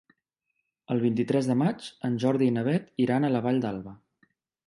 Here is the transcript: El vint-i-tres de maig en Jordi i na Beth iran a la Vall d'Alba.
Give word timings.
El 0.93 1.01
vint-i-tres 1.03 1.49
de 1.51 1.57
maig 1.59 1.89
en 2.09 2.17
Jordi 2.25 2.49
i 2.51 2.55
na 2.57 2.65
Beth 2.69 2.89
iran 3.05 3.27
a 3.29 3.33
la 3.37 3.45
Vall 3.49 3.63
d'Alba. 3.67 3.97